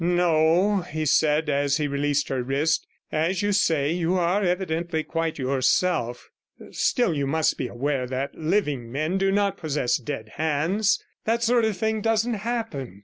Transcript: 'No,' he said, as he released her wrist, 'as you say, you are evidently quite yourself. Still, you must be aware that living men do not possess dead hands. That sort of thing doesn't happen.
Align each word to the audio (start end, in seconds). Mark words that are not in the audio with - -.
'No,' 0.03 0.79
he 0.81 1.05
said, 1.05 1.47
as 1.47 1.77
he 1.77 1.87
released 1.87 2.29
her 2.29 2.41
wrist, 2.41 2.87
'as 3.11 3.43
you 3.43 3.51
say, 3.51 3.91
you 3.91 4.15
are 4.17 4.41
evidently 4.41 5.03
quite 5.03 5.37
yourself. 5.37 6.31
Still, 6.71 7.13
you 7.15 7.27
must 7.27 7.55
be 7.55 7.67
aware 7.67 8.07
that 8.07 8.33
living 8.33 8.91
men 8.91 9.19
do 9.19 9.31
not 9.31 9.57
possess 9.57 9.97
dead 9.97 10.29
hands. 10.37 11.03
That 11.25 11.43
sort 11.43 11.65
of 11.65 11.77
thing 11.77 12.01
doesn't 12.01 12.33
happen. 12.33 12.99